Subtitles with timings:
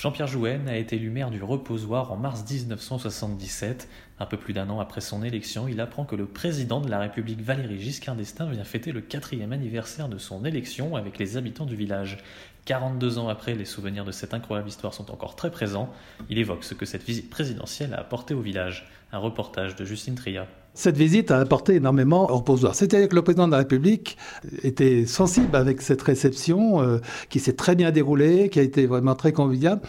[0.00, 3.86] Jean-Pierre Jouenne a été élu maire du Reposoir en mars 1977.
[4.18, 6.98] Un peu plus d'un an après son élection, il apprend que le président de la
[6.98, 11.66] République Valéry Giscard d'Estaing vient fêter le quatrième anniversaire de son élection avec les habitants
[11.66, 12.16] du village.
[12.64, 15.92] 42 ans après, les souvenirs de cette incroyable histoire sont encore très présents.
[16.30, 18.88] Il évoque ce que cette visite présidentielle a apporté au village.
[19.12, 20.46] Un reportage de Justine Tria.
[20.74, 22.76] Cette visite a apporté énormément au reposoir.
[22.76, 24.16] C'est-à-dire que le président de la République
[24.62, 26.98] était sensible avec cette réception euh,
[27.28, 29.80] qui s'est très bien déroulée, qui a été vraiment très conviviale.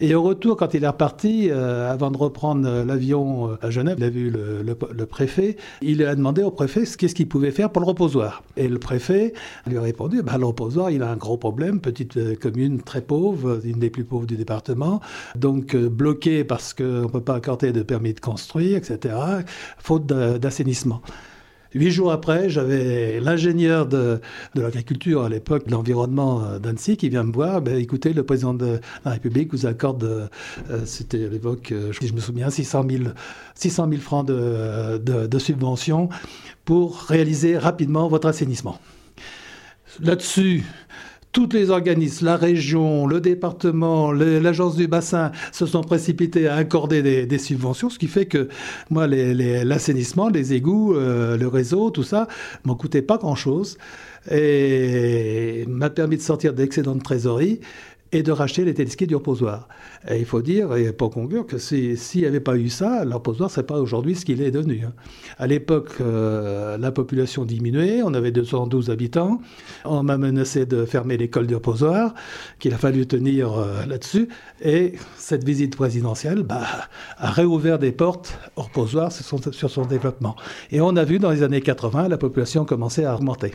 [0.00, 3.94] Et au retour, quand il est reparti, euh, avant de reprendre l'avion euh, à Genève,
[3.98, 5.56] il a vu le préfet.
[5.82, 8.42] Il a demandé au préfet qu'est-ce qu'il pouvait faire pour le reposoir.
[8.56, 9.34] Et le préfet
[9.68, 13.60] lui a répondu bah, le reposoir, il a un gros problème, petite commune très pauvre,
[13.64, 15.00] une des plus pauvres du département,
[15.36, 19.14] donc bloquée parce qu'on ne peut pas accorder de permis de construire, etc.
[19.78, 21.02] Faute de d'assainissement.
[21.74, 24.20] Huit jours après, j'avais l'ingénieur de,
[24.54, 27.62] l'agriculture à l'époque, de l'environnement euh, d'Annecy, qui vient me voir.
[27.62, 32.12] Ben, écoutez, le président de la République vous accorde, euh, c'était à l'époque, euh, je
[32.12, 33.04] me souviens, 600 000,
[33.56, 36.08] 600 000 francs de, de, de subventions
[36.64, 38.78] pour réaliser rapidement votre assainissement.
[40.00, 40.64] Là-dessus,
[41.34, 47.26] tous les organismes, la région, le département, l'agence du bassin se sont précipités à accorder
[47.26, 48.48] des, subventions, ce qui fait que
[48.88, 52.28] moi, l'assainissement, les, égouts, euh, le réseau, tout ça,
[52.64, 53.78] m'en coûtait pas grand-chose
[54.30, 57.60] et m'a permis de sortir d'excédents de trésorerie
[58.14, 59.68] et de racheter les téléskis du reposoir.
[60.08, 63.12] Et il faut dire, et pour conclure, que s'il n'y avait pas eu ça, le
[63.12, 64.82] reposoir ne serait pas aujourd'hui ce qu'il est devenu.
[64.86, 64.92] Hein.
[65.36, 69.40] À l'époque, euh, la population diminuait, on avait 212 habitants,
[69.84, 72.14] on m'a menacé de fermer l'école du reposoir,
[72.60, 74.28] qu'il a fallu tenir euh, là-dessus,
[74.62, 76.62] et cette visite présidentielle bah,
[77.18, 80.36] a réouvert des portes au reposoir sur son, sur son développement.
[80.70, 83.54] Et on a vu dans les années 80, la population commençait à augmenter.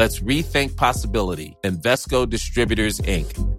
[0.00, 1.58] Let's rethink possibility.
[1.62, 3.49] Invesco Distributors, Inc.